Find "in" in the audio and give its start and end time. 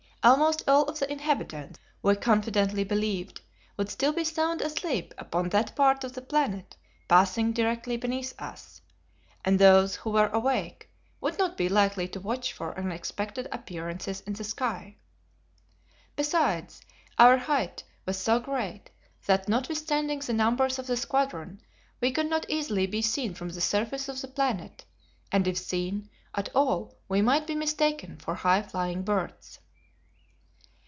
14.27-14.33